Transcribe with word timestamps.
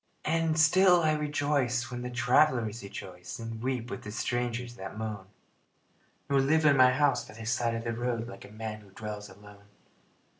And 0.25 0.59
still 0.59 1.01
I 1.01 1.11
rejoice 1.13 1.91
when 1.91 2.01
the 2.01 2.09
travelers 2.09 2.81
rejoice 2.81 3.37
And 3.37 3.61
weep 3.61 3.91
with 3.91 4.01
the 4.01 4.11
strangers 4.11 4.73
that 4.73 4.97
moan, 4.97 5.27
Nor 6.27 6.39
live 6.41 6.65
in 6.65 6.75
my 6.75 6.91
house 6.91 7.23
by 7.27 7.35
the 7.35 7.45
side 7.45 7.75
of 7.75 7.83
the 7.83 7.93
road 7.93 8.27
Like 8.27 8.43
a 8.45 8.49
man 8.49 8.81
who 8.81 8.89
dwells 8.89 9.29
alone. 9.29 9.65